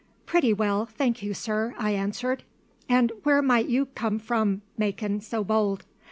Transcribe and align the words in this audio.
"Pretty 0.25 0.51
well, 0.51 0.87
thank 0.87 1.21
you, 1.21 1.35
sir," 1.35 1.75
I 1.77 1.91
answered. 1.91 2.41
"And 2.89 3.11
where 3.21 3.43
might 3.43 3.67
you 3.69 3.85
come 3.85 4.17
from, 4.17 4.63
makin' 4.75 5.21
so 5.21 5.43
bold?" 5.43 5.85